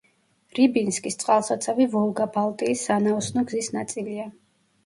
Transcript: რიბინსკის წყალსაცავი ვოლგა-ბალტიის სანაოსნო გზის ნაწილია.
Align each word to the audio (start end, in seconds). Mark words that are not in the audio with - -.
რიბინსკის 0.59 1.17
წყალსაცავი 1.25 1.87
ვოლგა-ბალტიის 1.97 2.87
სანაოსნო 2.89 3.47
გზის 3.53 3.71
ნაწილია. 3.77 4.27